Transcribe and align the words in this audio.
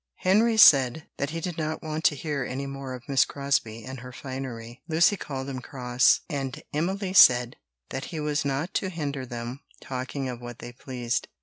Henry 0.21 0.57
said 0.57 1.07
that 1.17 1.29
he 1.29 1.39
did 1.39 1.59
not 1.59 1.83
want 1.83 2.03
to 2.05 2.15
hear 2.15 2.43
any 2.43 2.65
more 2.65 2.95
of 2.95 3.07
Miss 3.07 3.23
Crosbie 3.23 3.83
and 3.85 3.99
her 3.99 4.11
finery. 4.11 4.81
Lucy 4.87 5.15
called 5.15 5.47
him 5.47 5.59
cross; 5.59 6.21
and 6.27 6.63
Emily 6.73 7.13
said 7.13 7.55
that 7.89 8.05
he 8.05 8.19
was 8.19 8.43
not 8.43 8.73
to 8.73 8.89
hinder 8.89 9.27
them 9.27 9.59
talking 9.79 10.27
of 10.27 10.41
what 10.41 10.57
they 10.57 10.71
pleased. 10.71 11.27